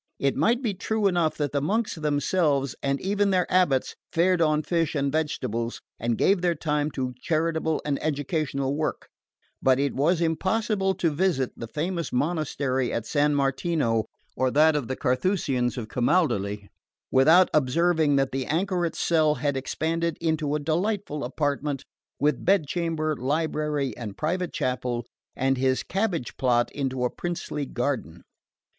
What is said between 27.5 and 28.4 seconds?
garden.